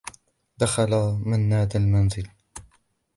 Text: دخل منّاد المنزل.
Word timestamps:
دخل 0.59 1.19
منّاد 1.25 1.75
المنزل. 1.75 2.27